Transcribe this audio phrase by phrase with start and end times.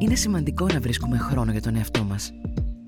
[0.00, 2.32] Είναι σημαντικό να βρίσκουμε χρόνο για τον εαυτό μας.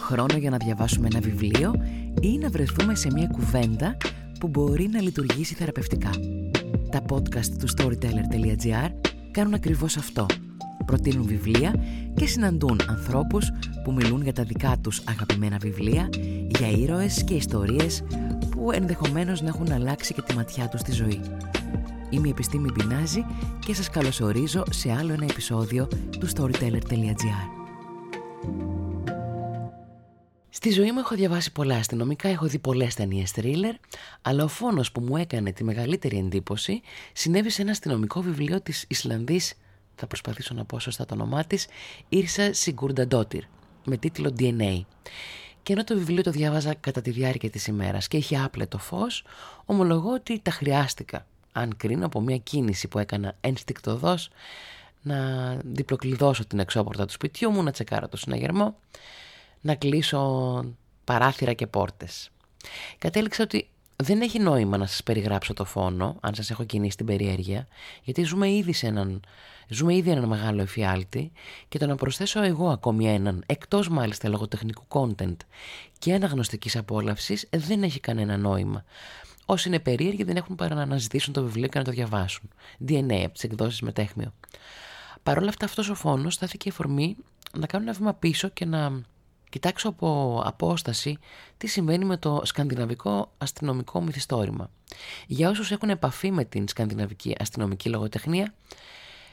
[0.00, 1.74] Χρόνο για να διαβάσουμε ένα βιβλίο
[2.20, 3.96] ή να βρεθούμε σε μια κουβέντα
[4.40, 6.10] που μπορεί να λειτουργήσει θεραπευτικά.
[6.90, 8.90] Τα podcast του storyteller.gr
[9.30, 10.26] κάνουν ακριβώς αυτό.
[10.86, 11.74] Προτείνουν βιβλία
[12.14, 13.50] και συναντούν ανθρώπους
[13.84, 16.08] που μιλούν για τα δικά τους αγαπημένα βιβλία,
[16.48, 18.02] για ήρωες και ιστορίες
[18.50, 21.20] που ενδεχομένως να έχουν αλλάξει και τη ματιά τους στη ζωή.
[22.10, 23.24] Είμαι η Επιστήμη Μπινάζη
[23.66, 25.88] και σας καλωσορίζω σε άλλο ένα επεισόδιο
[26.18, 27.60] του storyteller.gr
[30.48, 33.74] Στη ζωή μου έχω διαβάσει πολλά αστυνομικά, έχω δει πολλές ταινίες thriller,
[34.22, 36.80] αλλά ο φόνος που μου έκανε τη μεγαλύτερη εντύπωση
[37.12, 39.54] συνέβη σε ένα αστυνομικό βιβλίο της Ισλανδής,
[39.94, 41.66] θα προσπαθήσω να πω σωστά το όνομά της,
[42.08, 43.42] Ήρσα Σιγκουρνταντότυρ,
[43.84, 44.80] με τίτλο DNA.
[45.62, 49.24] Και ενώ το βιβλίο το διάβαζα κατά τη διάρκεια της ημέρας και είχε άπλετο φως,
[49.64, 54.30] ομολογώ ότι τα χρειάστηκα αν κρίνω από μια κίνηση που έκανα ενστικτοδός
[55.02, 55.16] να
[55.64, 58.76] διπλοκλειδώσω την εξώπορτα του σπιτιού μου, να τσεκάρω το συναγερμό,
[59.60, 60.64] να κλείσω
[61.04, 62.30] παράθυρα και πόρτες.
[62.98, 67.06] Κατέληξα ότι δεν έχει νόημα να σας περιγράψω το φόνο, αν σας έχω κινήσει την
[67.06, 67.66] περιέργεια,
[68.02, 69.20] γιατί ζούμε ήδη, σε έναν,
[69.68, 71.32] ζούμε ήδη έναν μεγάλο εφιάλτη
[71.68, 75.36] και το να προσθέσω εγώ ακόμη έναν, εκτός μάλιστα λογοτεχνικού content
[75.98, 78.84] και αναγνωστικής απόλαυσης, δεν έχει κανένα νόημα.
[79.50, 82.50] Όσοι είναι περίεργοι δεν έχουν παρά να αναζητήσουν το βιβλίο και να το διαβάσουν.
[82.88, 84.32] DNA από τις εκδόσεις Μετέχμιο.
[85.22, 87.16] Παρ' όλα αυτά, αυτός ο φόνος στάθηκε εφορμή
[87.58, 89.02] να κάνω ένα βήμα πίσω και να
[89.48, 91.18] κοιτάξω από απόσταση
[91.56, 94.70] τι συμβαίνει με το σκανδιναβικό αστυνομικό μυθιστόρημα.
[95.26, 98.54] Για όσους έχουν επαφή με την σκανδιναβική αστυνομική λογοτεχνία,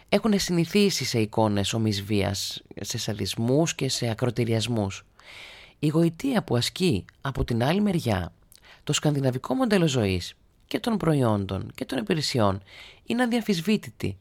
[0.09, 5.05] έχουν συνηθίσει σε εικόνες ομής βίας, σε σαδισμούς και σε ακροτηριασμούς.
[5.79, 8.31] Η γοητεία που ασκεί από την άλλη μεριά
[8.87, 10.33] το σκανδιναβικό μοντέλο ζωής
[10.67, 12.61] και των προϊόντων και των υπηρεσιών
[13.05, 14.17] είναι αδιαφυσβήτητη.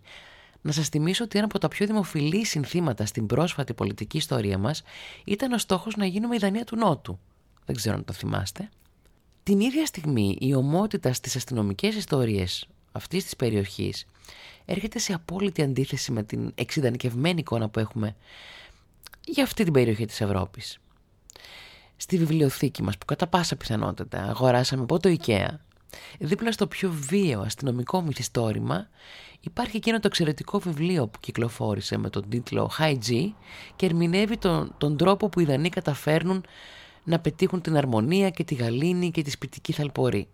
[0.60, 4.82] Να σας θυμίσω ότι ένα από τα πιο δημοφιλή συνθήματα στην πρόσφατη πολιτική ιστορία μας
[5.24, 7.18] ήταν ο στόχος να γίνουμε η Δανία του Νότου.
[7.64, 8.68] Δεν ξέρω αν το θυμάστε.
[9.42, 14.06] Την ίδια στιγμή η ομότητα στις αστυνομικές ιστορίες αυτής της περιοχής
[14.64, 18.16] έρχεται σε απόλυτη αντίθεση με την εξειδανικευμένη εικόνα που έχουμε
[19.24, 20.78] για αυτή την περιοχή της Ευρώπης
[21.96, 25.48] στη βιβλιοθήκη μας που κατά πάσα πιθανότητα αγοράσαμε από το IKEA
[26.18, 28.88] δίπλα στο πιο βίαιο αστυνομικό μυθιστόρημα
[29.40, 33.32] υπάρχει εκείνο το εξαιρετικό βιβλίο που κυκλοφόρησε με τον τίτλο High G
[33.76, 36.44] και ερμηνεύει τον, τον τρόπο που οι Δανείοι καταφέρνουν
[37.04, 40.28] να πετύχουν την αρμονία και τη γαλήνη και τη σπιτική θαλπορή.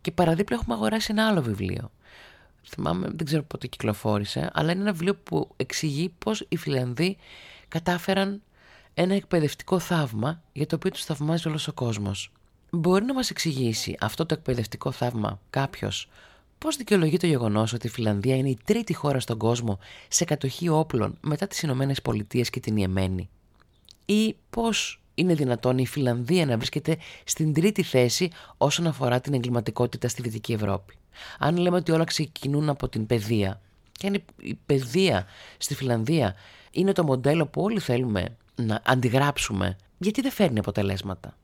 [0.00, 1.90] Και παραδίπλα έχουμε αγοράσει ένα άλλο βιβλίο.
[2.62, 7.16] Θυμάμαι, δεν ξέρω πότε κυκλοφόρησε, αλλά είναι ένα βιβλίο που εξηγεί πώς οι Φιλανδοί
[7.68, 8.42] κατάφεραν
[9.02, 12.32] ένα εκπαιδευτικό θαύμα για το οποίο τους θαυμάζει όλος ο κόσμος.
[12.70, 16.08] Μπορεί να μας εξηγήσει αυτό το εκπαιδευτικό θαύμα κάποιος;
[16.58, 19.78] Πώς δικαιολογεί το γεγονός ότι η Φιλανδία είναι η τρίτη χώρα στον κόσμο
[20.08, 23.28] σε κατοχή όπλων μετά τις Ηνωμένες Πολιτείες και την Ιεμένη;
[24.04, 30.08] Ή πώς είναι δυνατόν η Φιλανδία να βρίσκεται στην τρίτη θέση όσον αφορά την εγκληματικότητα
[30.08, 30.94] στη Δυτική Ευρώπη;
[31.38, 33.60] Αν λέμε ότι όλα ξεκινούν από την παιδεία
[33.92, 35.26] και αν η παιδεία
[35.58, 36.34] στη Φιλανδία
[36.70, 41.36] είναι το μοντέλο που όλοι θέλουμε να αντιγράψουμε, γιατί δεν φέρνει αποτελέσματα.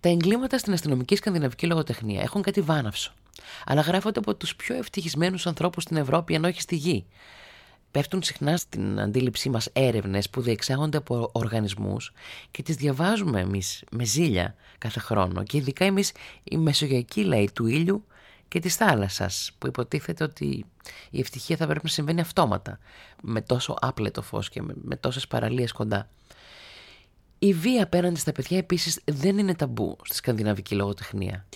[0.00, 3.12] Τα εγκλήματα στην αστυνομική σκανδιναβική λογοτεχνία έχουν κάτι βάναυσο,
[3.64, 7.06] αλλά γράφονται από τους πιο ευτυχισμένους ανθρώπους στην Ευρώπη, αν όχι στη γη.
[7.90, 12.12] Πέφτουν συχνά στην αντίληψή μας έρευνες που διεξάγονται από οργανισμούς
[12.50, 15.42] και τις διαβάζουμε εμείς με ζήλια κάθε χρόνο.
[15.42, 16.12] Και ειδικά εμείς
[16.44, 18.04] οι μεσογειακοί λαοί του ήλιου
[18.48, 20.64] και της θάλασσας, που υποτίθεται ότι
[21.10, 22.78] η ευτυχία θα πρέπει να συμβαίνει αυτόματα,
[23.22, 26.08] με τόσο άπλετο φως και με, με τόσες παραλίες κοντά.
[27.42, 31.46] Η βία απέναντι στα παιδιά επίσης δεν είναι ταμπού στη σκανδιναβική λογοτεχνία.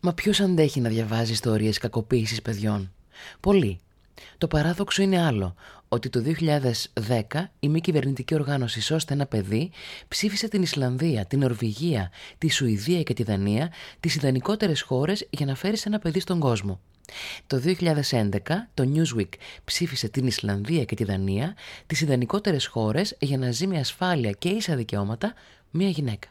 [0.00, 2.92] Μα ποιος αντέχει να διαβάζει ιστορίες κακοποίησης παιδιών;
[3.40, 3.80] Πολλοί.
[4.38, 5.54] Το παράδοξο είναι άλλο,
[5.92, 7.22] ότι το 2010
[7.60, 9.70] η μη κυβερνητική οργάνωση «Σώστε ένα παιδί»
[10.08, 15.54] ψήφισε την Ισλανδία, την Νορβηγία, τη Σουηδία και τη Δανία, τις ιδανικότερες χώρες για να
[15.54, 16.80] φέρεις ένα παιδί στον κόσμο.
[17.46, 18.38] Το 2011
[18.74, 19.28] το Newsweek
[19.64, 21.56] ψήφισε την Ισλανδία και τη Δανία
[21.86, 25.34] τις ιδανικότερες χώρες για να ζει με ασφάλεια και ίσα δικαιώματα
[25.70, 26.28] μια γυναίκα.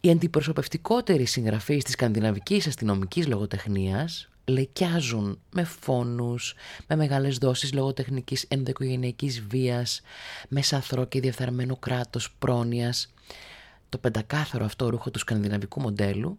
[0.00, 6.54] Οι αντιπροσωπευτικότεροι συγγραφείς της σκανδιναβικής αστυνομικής λογοτεχνίας λεκιάζουν με φόνους,
[6.86, 10.00] με μεγάλες δόσεις λογοτεχνικής ενδοοικογενειακής βίας,
[10.48, 13.12] με σαθρό και διαφθαρμένο κράτος πρόνοιας.
[13.88, 16.38] Το πεντακάθαρο αυτό ρούχο του σκανδιναβικού μοντέλου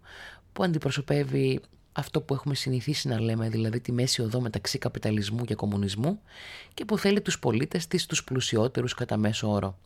[0.53, 1.59] που αντιπροσωπεύει
[1.91, 6.21] αυτό που έχουμε συνηθίσει να λέμε, δηλαδή τη μέση οδό μεταξύ καπιταλισμού και κομμουνισμού
[6.73, 9.77] και που θέλει τους πολίτες της τους πλουσιότερους κατά μέσο όρο.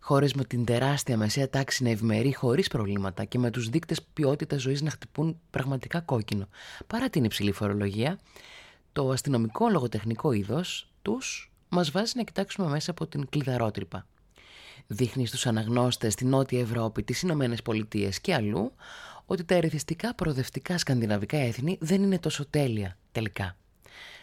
[0.00, 4.60] Χώρες με την τεράστια μεσαία τάξη να ευημερεί χωρίς προβλήματα και με τους δείκτες ποιότητας
[4.60, 6.48] ζωής να χτυπούν πραγματικά κόκκινο.
[6.86, 8.18] Παρά την υψηλή φορολογία,
[8.92, 14.06] το αστυνομικό λογοτεχνικό είδος τους μας βάζει να κοιτάξουμε μέσα από την κλειδαρότρυπα.
[14.86, 18.72] Δείχνει στους αναγνώστες στη Νότια Ευρώπη, τις Ηνωμένες Πολιτείες και αλλού
[19.26, 23.56] ότι τα ερεθιστικά προοδευτικά σκανδιναβικά έθνη δεν είναι τόσο τέλεια τελικά.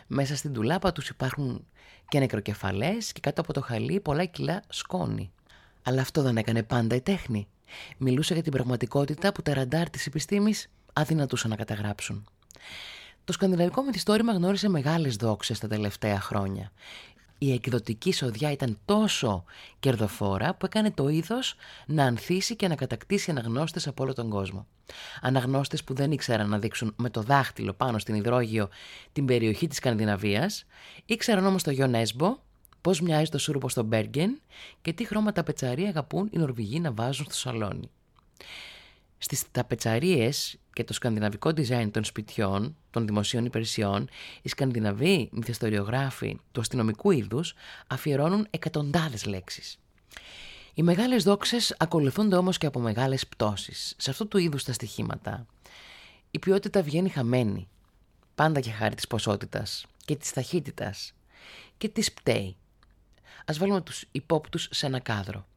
[0.07, 1.67] Μέσα στην τουλάπα τους υπάρχουν
[2.07, 5.31] και νεκροκεφαλές και κάτω από το χαλί πολλά κιλά σκόνη.
[5.87, 7.47] Αλλά αυτό δεν έκανε πάντα η τέχνη.
[7.97, 12.25] Μιλούσε για την πραγματικότητα που τα ραντάρ της επιστήμης αδυνατούσαν να καταγράψουν.
[13.23, 16.71] Το σκανδιναβικό μυθιστόρημα γνώρισε μεγάλες δόξες τα τελευταία χρόνια.
[17.37, 19.43] Η εκδοτική σοδιά ήταν τόσο
[19.79, 21.55] κερδοφόρα που έκανε το είδος
[21.85, 24.67] να ανθίσει και να κατακτήσει αναγνώστες από όλο τον κόσμο.
[25.21, 28.69] Αναγνώστες που δεν ήξεραν να δείξουν με το δάχτυλο πάνω στην υδρόγειο
[29.11, 30.65] την περιοχή της Σκανδιναβίας,
[31.05, 32.37] ήξεραν όμως το γιο Νέσμπο,
[32.87, 34.41] πώς μοιάζει το σούρουπο στο Μπέργκεν
[34.81, 37.89] και τι χρώματα πετσαρί αγαπούν οι Νορβηγοί να βάζουν στο σαλόνι.
[39.17, 44.09] Στις ταπετσαρίες και το σκανδιναβικό design των σπιτιών, των δημοσίων υπηρεσιών,
[44.41, 47.53] οι σκανδιναβοί μυθιστοριογράφοι του αστυνομικού είδους
[47.87, 49.79] αφιερώνουν εκατοντάδες λέξεις.
[50.73, 53.93] Οι μεγάλες δόξες ακολουθούνται όμως και από μεγάλες πτώσεις.
[53.97, 55.45] Σε αυτού του είδους τα στοιχήματα
[56.31, 57.67] η ποιότητα βγαίνει χαμένη,
[58.35, 61.13] πάντα και χάρη της ποσότητας και της ταχύτητας
[61.77, 62.55] και της πταίει.
[63.45, 65.47] Ας βάλουμε τους υπόπτους σε ένα κάδρο.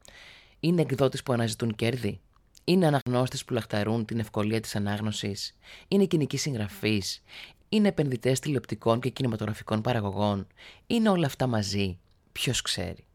[0.59, 2.21] Είναι εκδότες που αναζητούν κέρδη,
[2.63, 5.57] είναι αναγνώστε που λαχταρούν την ευκολία της ανάγνωσης;
[5.87, 7.03] Είναι κοινικοί συγγραφεί.
[7.69, 10.47] Είναι επενδυτές τηλεοπτικών και κινηματογραφικών παραγωγών;
[10.87, 11.99] Είναι όλα αυτά μαζί;
[12.31, 13.05] Ποιος ξέρει;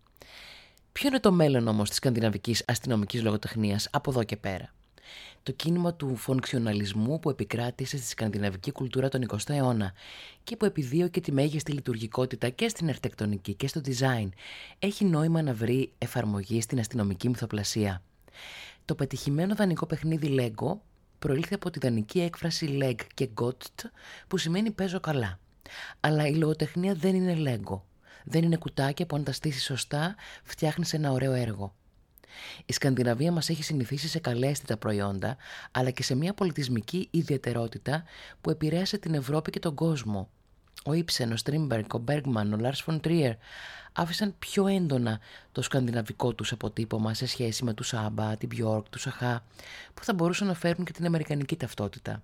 [0.93, 4.75] Ποιο είναι το μέλλον όμως της σκανδιναβικής αστυνομικής λογοτεχνίας από εδώ και πέρα;
[5.43, 9.93] Το κίνημα του φωνξιοναλισμού που επικράτησε στη σκανδιναβική κουλτούρα τον 20ο αιώνα
[10.45, 14.29] και που επιδίωκε τη μέγιστη λειτουργικότητα και στην αρχιτεκτονική και στο design
[14.79, 18.03] έχει νόημα να βρει εφαρμογή στην αστυνομική μυθοπλασία.
[18.85, 20.77] Το πετυχημένο δανεικό παιχνίδι Lego
[21.19, 23.89] προήλθε από τη δανεική έκφραση leg και got
[24.29, 25.39] που σημαίνει παίζω καλά.
[26.01, 27.81] Αλλά η λογοτεχνία δεν είναι Lego.
[28.25, 31.75] Δεν είναι κουτάκια που αν τα στήσεις σωστά φτιάχνεις ένα ωραίο έργο.
[32.67, 35.37] Η Σκανδιναβία μας έχει συνηθίσει σε καλέστητα προϊόντα,
[35.71, 38.05] αλλά και σε μια πολιτισμική ιδιαιτερότητα
[38.41, 40.29] που επηρέασε την Ευρώπη και τον κόσμο.
[40.85, 43.35] Ο Ίψεν, ο Στρίντμπεργκ, ο Μπέργκμαν, ο Λάρς Φον Τρίερ
[43.93, 45.21] άφησαν πιο έντονα
[45.53, 49.45] το σκανδιναβικό τους αποτύπωμα σε σχέση με τους Άμπα, την Μπιόρκ, τους Σαχά,
[49.95, 52.23] που θα μπορούσαν να φέρουν και την αμερικανική ταυτότητα.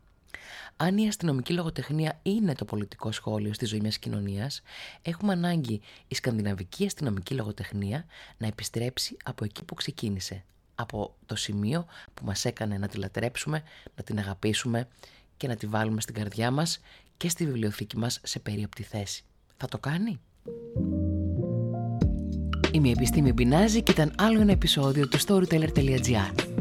[0.77, 4.63] Αν η αστυνομική λογοτεχνία είναι το πολιτικό σχόλιο στη ζωή μιας κοινωνίας,
[5.03, 8.05] έχουμε ανάγκη η σκανδιναβική αστυνομική λογοτεχνία
[8.39, 10.45] να επιστρέψει από εκεί που ξεκίνησε,
[10.75, 13.63] από το σημείο που μας έκανε να τη λατρέψουμε,
[13.97, 14.89] να την αγαπήσουμε
[15.37, 16.81] και να τη βάλουμε στην καρδιά μας
[17.17, 19.25] και στη βιβλιοθήκη μας σε περίοπτη θέση.
[19.57, 20.21] Θα το κάνει;
[22.73, 26.52] Είμαι η Επιστήμη Μπινάζη και ήταν άλλο ένα επεισόδιο του Storyteller.gr.